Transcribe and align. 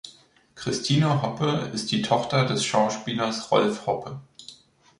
Christine 0.55 1.21
Hoppe 1.21 1.69
ist 1.75 1.91
die 1.91 2.01
Tochter 2.01 2.45
des 2.47 2.65
Schauspielers 2.65 3.51
Rolf 3.51 3.85
Hoppe. 3.85 4.19